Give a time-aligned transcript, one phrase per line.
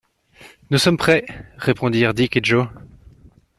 [0.71, 1.27] Nous sommes prêts,
[1.59, 2.67] répondirent Dick et Joe.